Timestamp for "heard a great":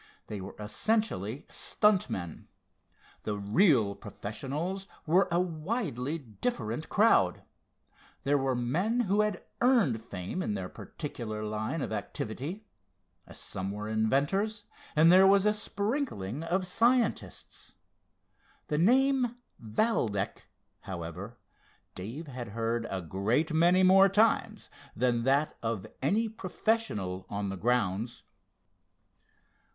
22.47-23.53